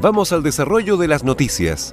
[0.00, 1.92] Vamos al desarrollo de las noticias.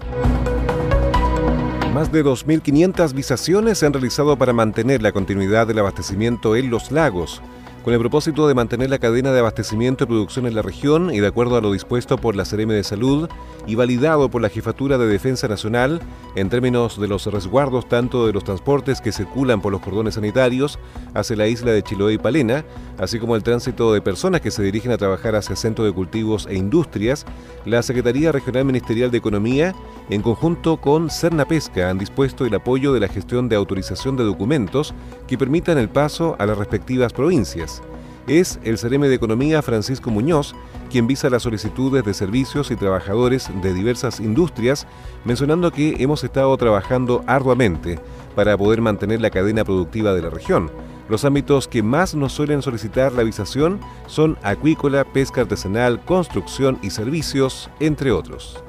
[1.94, 6.90] Más de 2.500 visaciones se han realizado para mantener la continuidad del abastecimiento en los
[6.92, 7.42] lagos
[7.88, 11.22] con el propósito de mantener la cadena de abastecimiento y producción en la región y
[11.22, 13.30] de acuerdo a lo dispuesto por la CRM de Salud
[13.66, 16.02] y validado por la Jefatura de Defensa Nacional
[16.36, 20.80] en términos de los resguardos tanto de los transportes que circulan por los cordones sanitarios
[21.14, 22.66] hacia la isla de Chiloé y Palena,
[22.98, 26.46] así como el tránsito de personas que se dirigen a trabajar hacia centros de cultivos
[26.50, 27.26] e industrias,
[27.64, 29.74] la Secretaría Regional Ministerial de Economía,
[30.10, 34.26] en conjunto con Cerna Pesca, han dispuesto el apoyo de la gestión de autorización de
[34.26, 34.94] documentos
[35.28, 37.82] que permitan el paso a las respectivas provincias
[38.28, 40.54] es el CRM de Economía Francisco Muñoz
[40.90, 44.88] quien visa las solicitudes de servicios y trabajadores de diversas industrias,
[45.26, 48.00] mencionando que hemos estado trabajando arduamente
[48.36, 50.72] para poder mantener la cadena productiva de la región.
[51.10, 56.90] Los ámbitos que más nos suelen solicitar la visación son acuícola, pesca artesanal, construcción y
[56.90, 58.64] servicios, entre otros.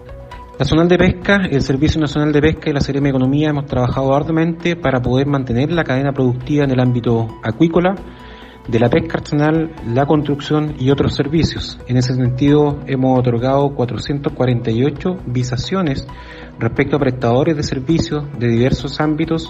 [0.58, 4.74] Nacional de Pesca, el Servicio Nacional de Pesca y la de Economía hemos trabajado arduamente
[4.74, 7.94] para poder mantener la cadena productiva en el ámbito acuícola,
[8.66, 11.78] de la pesca artesanal, la construcción y otros servicios.
[11.86, 16.04] En ese sentido, hemos otorgado 448 visaciones
[16.58, 19.48] respecto a prestadores de servicios de diversos ámbitos,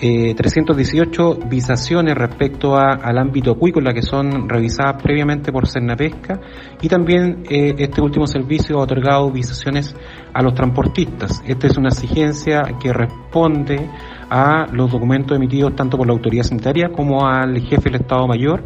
[0.00, 5.64] 318 eh, visaciones respecto al ámbito acuícola que son revisadas previamente por
[5.96, 6.40] Pesca
[6.80, 9.94] y también eh, este último servicio ha otorgado visaciones
[10.32, 11.42] a los transportistas.
[11.46, 13.90] Esta es una exigencia que responde
[14.30, 18.62] a los documentos emitidos tanto por la autoridad sanitaria como al jefe del Estado Mayor.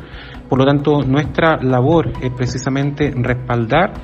[0.49, 3.95] Por lo tanto, nuestra labor es precisamente respaldar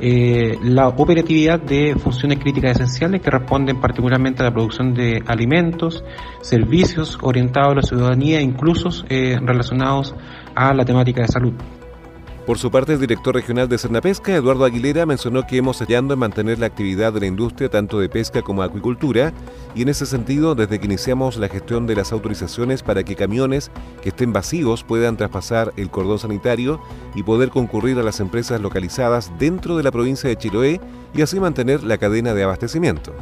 [0.00, 6.02] eh, la operatividad de funciones críticas esenciales que responden particularmente a la producción de alimentos,
[6.40, 10.14] servicios orientados a la ciudadanía, incluso eh, relacionados
[10.54, 11.52] a la temática de salud.
[12.50, 16.18] Por su parte, el director regional de Cernapesca, Eduardo Aguilera, mencionó que hemos hallado en
[16.18, 19.32] mantener la actividad de la industria tanto de pesca como acuicultura
[19.76, 23.70] y en ese sentido, desde que iniciamos la gestión de las autorizaciones para que camiones
[24.02, 26.80] que estén vacíos puedan traspasar el cordón sanitario
[27.14, 30.80] y poder concurrir a las empresas localizadas dentro de la provincia de Chiloé
[31.14, 33.14] y así mantener la cadena de abastecimiento.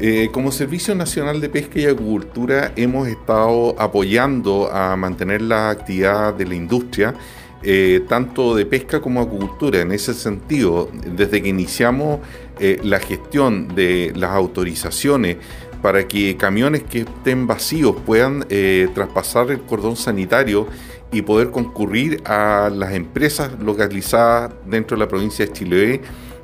[0.00, 6.34] Eh, como Servicio Nacional de Pesca y Acuicultura hemos estado apoyando a mantener la actividad
[6.34, 7.14] de la industria
[7.62, 9.80] eh, tanto de pesca como acuicultura.
[9.80, 12.20] En ese sentido, desde que iniciamos
[12.60, 15.38] eh, la gestión de las autorizaciones
[15.82, 20.68] para que camiones que estén vacíos puedan eh, traspasar el cordón sanitario
[21.10, 26.00] y poder concurrir a las empresas localizadas dentro de la provincia de Chiloé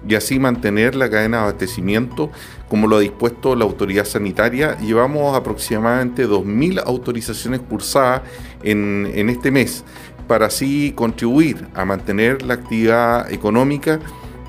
[0.07, 2.31] y así mantener la cadena de abastecimiento
[2.69, 4.77] como lo ha dispuesto la autoridad sanitaria.
[4.79, 8.23] Llevamos aproximadamente 2.000 autorizaciones cursadas
[8.63, 9.85] en este mes
[10.27, 14.01] para así contribuir a mantener la actividad económica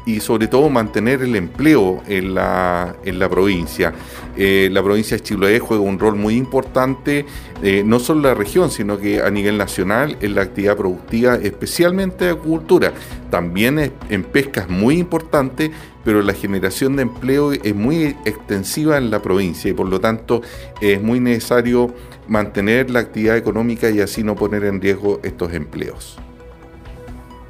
[0.05, 3.93] y sobre todo mantener el empleo en la, en la provincia.
[4.38, 7.25] Eh, la provincia de Chiloé juega un rol muy importante,
[7.63, 11.35] eh, no solo en la región, sino que a nivel nacional en la actividad productiva,
[11.35, 12.93] especialmente de agricultura.
[13.29, 15.71] También en pesca es muy importante,
[16.03, 20.41] pero la generación de empleo es muy extensiva en la provincia y por lo tanto
[20.79, 21.93] es muy necesario
[22.28, 26.19] mantener la actividad económica y así no poner en riesgo estos empleos.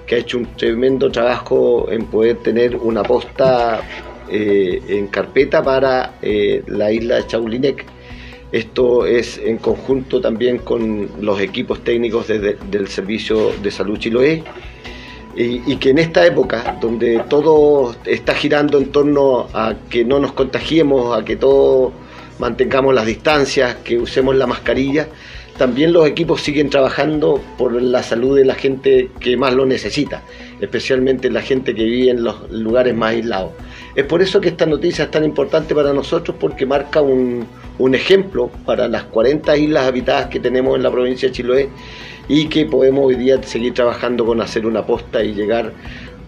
[0.06, 3.82] que ha hecho un tremendo trabajo en poder tener una posta
[4.30, 7.86] eh, en carpeta para eh, la isla de Chaulinec.
[8.52, 14.44] Esto es en conjunto también con los equipos técnicos del Servicio de Salud Chiloé
[15.36, 20.34] y, que en esta época, donde todo está girando en torno a que no nos
[20.34, 21.92] contagiemos, a que todos
[22.40, 25.08] mantengamos las distancias, que usemos la mascarilla,
[25.58, 30.24] también los equipos siguen trabajando por la salud de la gente que más lo necesita,
[30.60, 33.52] especialmente la gente que vive en los lugares más aislados.
[33.96, 37.46] Es por eso que esta noticia es tan importante para nosotros porque marca un,
[37.80, 41.70] un ejemplo para las 40 islas habitadas que tenemos en la provincia de Chiloé
[42.28, 45.74] y que podemos hoy día seguir trabajando con hacer una posta y llegar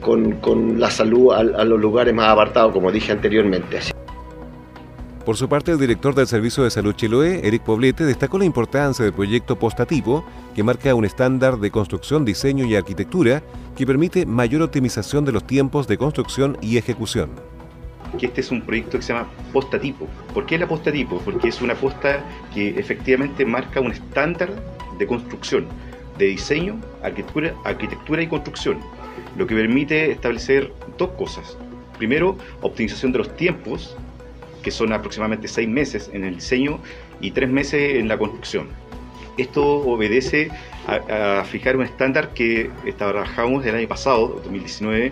[0.02, 3.80] con, la salud a, a, los lugares más apartados, como dije anteriormente.
[5.26, 9.04] Por su parte, el director del Servicio de Salud Chiloé, Eric Poblete, destacó la importancia
[9.04, 13.42] del proyecto Postatipo, que marca un estándar de construcción, diseño y arquitectura
[13.76, 17.32] que permite mayor optimización de los tiempos de construcción y ejecución
[18.18, 20.08] que este es un proyecto que se llama posta tipo.
[20.34, 21.20] ¿Por qué la posta tipo?
[21.20, 22.24] Porque es una posta
[22.54, 24.52] que efectivamente marca un estándar
[24.98, 25.68] de construcción,
[26.18, 28.80] de diseño, arquitectura, arquitectura y construcción,
[29.38, 31.58] lo que permite establecer dos cosas.
[31.98, 33.96] Primero, optimización de los tiempos,
[34.64, 36.80] que son aproximadamente seis meses en el diseño
[37.22, 38.68] y tres meses en la construcción.
[39.38, 40.50] Esto obedece
[40.88, 45.12] a, fijar un estándar que trabajamos el año pasado, 2019,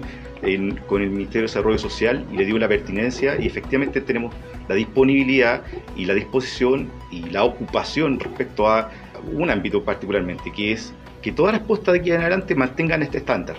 [0.88, 4.34] con el Ministerio de Desarrollo Social y le dio la pertinencia y efectivamente tenemos
[4.68, 5.64] la disponibilidad
[5.96, 8.92] y la disposición y la ocupación respecto a
[9.34, 13.20] un ámbito particularmente, que es que todas las postas de aquí en adelante mantengan este
[13.20, 13.56] estándar.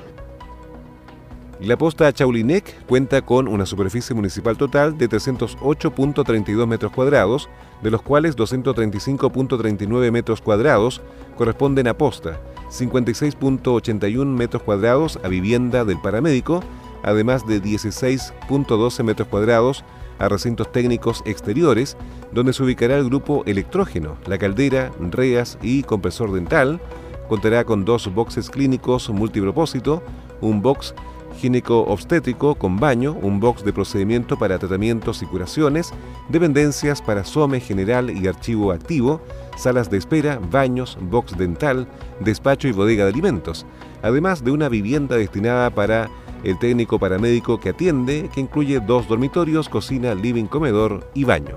[1.61, 7.49] La posta Chaulinec cuenta con una superficie municipal total de 308.32 metros cuadrados,
[7.83, 11.01] de los cuales 235.39 metros cuadrados
[11.37, 12.39] corresponden a posta,
[12.71, 16.63] 56.81 metros cuadrados a vivienda del paramédico,
[17.03, 19.85] además de 16.12 metros cuadrados
[20.19, 21.97] a recintos técnicos exteriores,
[22.33, 26.81] donde se ubicará el grupo electrógeno, la caldera, reas y compresor dental.
[27.29, 30.03] Contará con dos boxes clínicos multipropósito,
[30.41, 30.95] un box
[31.41, 35.93] gineco-obstétrico con baño, un box de procedimiento para tratamientos y curaciones,
[36.29, 39.21] dependencias para SOME general y archivo activo,
[39.57, 41.89] salas de espera, baños, box dental,
[42.21, 43.67] despacho y bodega de alimentos,
[44.03, 46.11] además de una vivienda destinada para
[46.43, 51.57] el técnico paramédico que atiende, que incluye dos dormitorios, cocina, living, comedor y baño.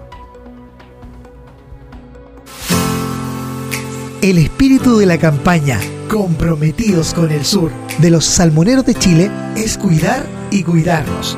[4.22, 9.78] El espíritu de la campaña Comprometidos con el Sur de los Salmoneros de Chile es
[9.78, 11.38] cuidar y cuidarnos.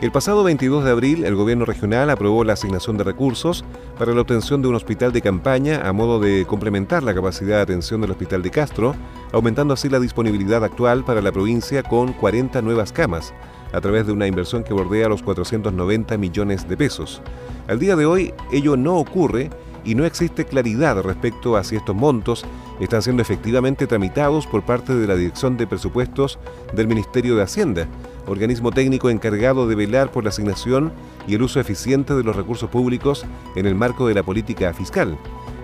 [0.00, 3.64] El pasado 22 de abril, el gobierno regional aprobó la asignación de recursos
[3.98, 7.62] para la obtención de un hospital de campaña a modo de complementar la capacidad de
[7.62, 8.94] atención del Hospital de Castro,
[9.32, 13.34] aumentando así la disponibilidad actual para la provincia con 40 nuevas camas,
[13.72, 17.20] a través de una inversión que bordea los 490 millones de pesos.
[17.66, 19.50] Al día de hoy, ello no ocurre
[19.84, 22.44] y no existe claridad respecto a si estos montos
[22.78, 26.38] están siendo efectivamente tramitados por parte de la Dirección de Presupuestos
[26.72, 27.88] del Ministerio de Hacienda,
[28.28, 30.92] organismo técnico encargado de velar por la asignación
[31.26, 33.24] y el uso eficiente de los recursos públicos
[33.56, 35.18] en el marco de la política fiscal.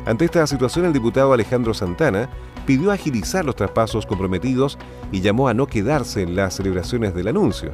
[0.06, 2.28] Ante esta situación, el diputado Alejandro Santana
[2.66, 4.78] pidió agilizar los traspasos comprometidos
[5.12, 7.70] y llamó a no quedarse en las celebraciones del anuncio.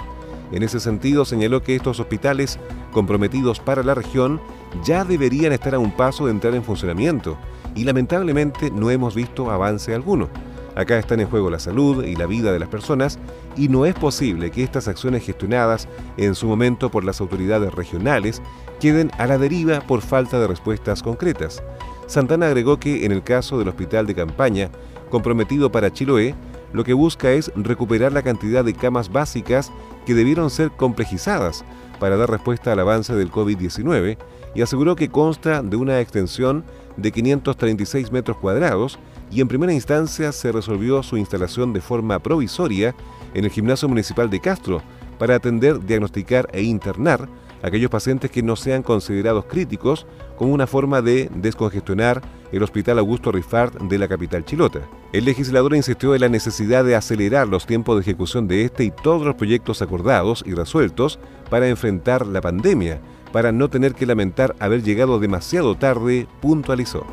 [0.52, 2.58] En ese sentido, señaló que estos hospitales
[2.92, 4.40] comprometidos para la región
[4.84, 7.36] ya deberían estar a un paso de entrar en funcionamiento
[7.74, 10.28] y lamentablemente no hemos visto avance alguno.
[10.76, 13.18] Acá están en juego la salud y la vida de las personas
[13.56, 18.40] y no es posible que estas acciones gestionadas en su momento por las autoridades regionales
[18.78, 21.62] queden a la deriva por falta de respuestas concretas.
[22.06, 24.70] Santana agregó que en el caso del hospital de campaña
[25.10, 26.34] comprometido para Chiloé,
[26.72, 29.72] lo que busca es recuperar la cantidad de camas básicas
[30.06, 31.64] que debieron ser complejizadas
[31.98, 34.16] para dar respuesta al avance del COVID-19
[34.54, 36.64] y aseguró que consta de una extensión
[36.96, 38.98] de 536 metros cuadrados
[39.30, 42.94] y en primera instancia se resolvió su instalación de forma provisoria
[43.34, 44.82] en el gimnasio municipal de Castro
[45.18, 47.28] para atender, diagnosticar e internar
[47.62, 50.06] aquellos pacientes que no sean considerados críticos
[50.36, 54.80] como una forma de descongestionar el Hospital Augusto Rifart de la capital chilota.
[55.12, 58.90] El legislador insistió en la necesidad de acelerar los tiempos de ejecución de este y
[58.90, 61.18] todos los proyectos acordados y resueltos
[61.48, 63.00] para enfrentar la pandemia,
[63.32, 67.06] para no tener que lamentar haber llegado demasiado tarde, puntualizó.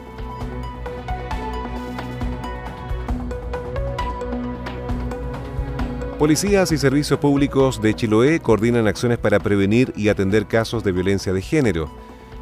[6.19, 11.31] Policías y servicios públicos de Chiloé coordinan acciones para prevenir y atender casos de violencia
[11.31, 11.91] de género.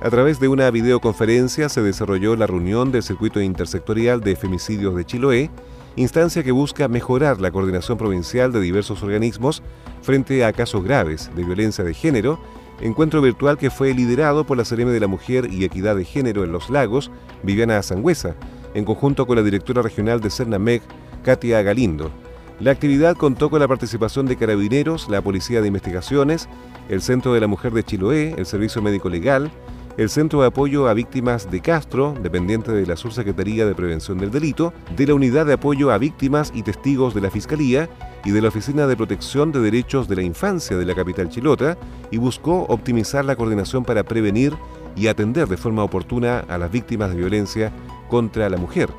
[0.02, 5.04] A través de una videoconferencia se desarrolló la reunión del Circuito Intersectorial de Femicidios de
[5.04, 5.50] Chiloé,
[5.98, 9.62] instancia que busca mejorar la coordinación provincial de diversos organismos
[10.02, 12.40] frente a casos graves de violencia de género
[12.82, 16.44] encuentro virtual que fue liderado por la CRM de la Mujer y Equidad de Género
[16.44, 17.12] en Los Lagos,
[17.44, 18.36] Viviana Sangüesa,
[18.74, 20.84] en conjunto con la directora regional de CERNAMEC,
[21.24, 22.12] Katia Galindo.
[22.60, 26.48] La actividad contó con la participación de carabineros, la Policía de Investigaciones,
[26.88, 29.52] el Centro de la Mujer de Chiloé, el Servicio Médico Legal,
[29.98, 34.30] el Centro de Apoyo a Víctimas de Castro, dependiente de la Subsecretaría de Prevención del
[34.30, 37.90] Delito, de la Unidad de Apoyo a Víctimas y Testigos de la Fiscalía
[38.26, 41.78] y de la Oficina de Protección de Derechos de la Infancia de la capital chilota
[42.12, 44.54] y buscó optimizar la coordinación para prevenir
[44.98, 47.72] y atender de forma oportuna a las víctimas de violencia
[48.10, 48.90] contra la mujer.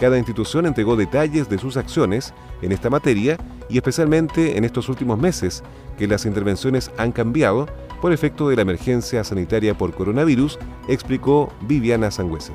[0.00, 3.36] Cada institución entregó detalles de sus acciones en esta materia
[3.68, 5.62] y especialmente en estos últimos meses,
[5.98, 7.66] que las intervenciones han cambiado
[8.00, 12.52] por efecto de la emergencia sanitaria por coronavirus, explicó Viviana Sangüesa.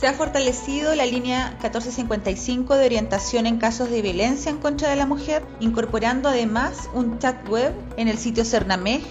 [0.00, 4.96] Se ha fortalecido la línea 1455 de orientación en casos de violencia en contra de
[4.96, 9.02] la mujer, incorporando además un chat web en el sitio Cernamej.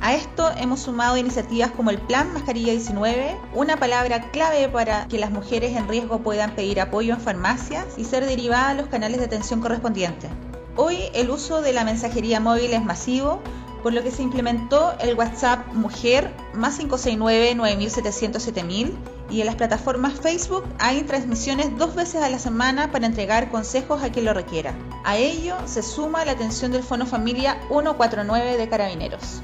[0.00, 5.18] A esto hemos sumado iniciativas como el Plan Mascarilla 19, una palabra clave para que
[5.18, 9.18] las mujeres en riesgo puedan pedir apoyo en farmacias y ser derivadas a los canales
[9.18, 10.30] de atención correspondientes.
[10.76, 13.42] Hoy el uso de la mensajería móvil es masivo,
[13.86, 18.90] por lo que se implementó el WhatsApp Mujer más 569-9700-7000
[19.30, 24.02] y en las plataformas Facebook hay transmisiones dos veces a la semana para entregar consejos
[24.02, 24.74] a quien lo requiera.
[25.04, 29.40] A ello se suma la atención del Fono Familia 149 de Carabineros.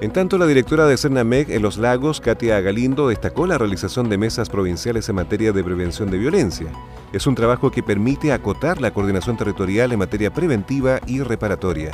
[0.00, 4.16] En tanto, la directora de CERNAMEC en Los Lagos, Katia Galindo, destacó la realización de
[4.16, 6.68] mesas provinciales en materia de prevención de violencia.
[7.12, 11.90] Es un trabajo que permite acotar la coordinación territorial en materia preventiva y reparatoria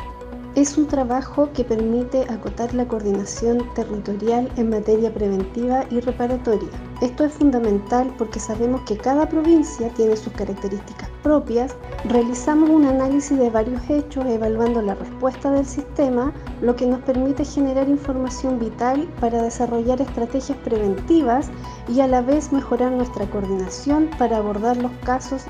[0.57, 6.71] es un trabajo que permite acotar la coordinación territorial en materia preventiva y reparatoria.
[7.03, 11.77] Esto es fundamental porque sabemos que cada provincia tiene sus características propias.
[12.09, 16.33] Realizamos un análisis de varios hechos evaluando la respuesta del sistema,
[16.63, 21.51] lo que nos permite generar información vital para desarrollar estrategias preventivas
[21.87, 25.45] y a la vez mejorar nuestra coordinación para abordar los casos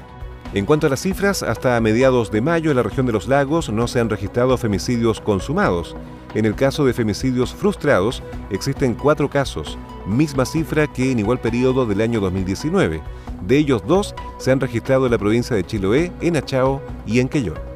[0.54, 3.68] en cuanto a las cifras, hasta mediados de mayo en la región de los lagos
[3.68, 5.96] no se han registrado femicidios consumados.
[6.34, 9.76] En el caso de femicidios frustrados, existen cuatro casos,
[10.06, 13.02] misma cifra que en igual periodo del año 2019.
[13.46, 17.28] De ellos dos se han registrado en la provincia de Chiloé, en Achao y en
[17.28, 17.75] Quellón.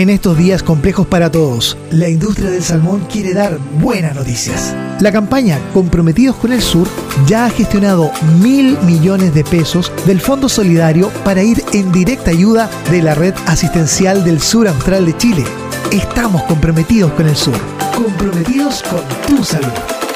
[0.00, 4.74] En estos días complejos para todos, la industria del salmón quiere dar buenas noticias.
[4.98, 6.88] La campaña Comprometidos con el Sur
[7.26, 12.70] ya ha gestionado mil millones de pesos del Fondo Solidario para ir en directa ayuda
[12.90, 15.44] de la Red Asistencial del Sur Austral de Chile.
[15.92, 17.58] Estamos comprometidos con el sur,
[17.94, 19.68] comprometidos con tu salud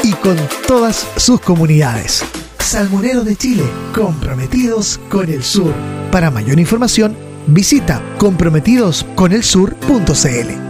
[0.03, 2.25] y con todas sus comunidades.
[2.59, 3.64] Salmoneros de Chile,
[3.95, 5.75] comprometidos con el sur.
[6.11, 7.14] Para mayor información,
[7.46, 10.64] visita comprometidosconelsur.cl.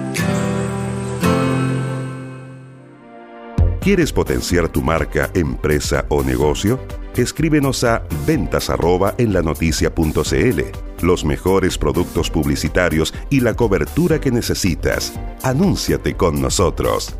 [3.81, 6.81] ¿Quieres potenciar tu marca, empresa o negocio?
[7.17, 10.61] Escríbenos a ventas arroba en la noticia.cl.
[11.03, 15.13] Los mejores productos publicitarios y la cobertura que necesitas.
[15.43, 17.15] Anúnciate con nosotros.